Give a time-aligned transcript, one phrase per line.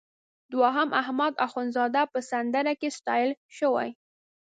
[0.53, 3.89] دوهم احمد اخوندزاده په سندره کې ستایل شوی.